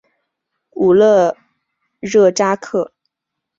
[0.71, 1.37] 武勒
[1.99, 2.91] 热扎克。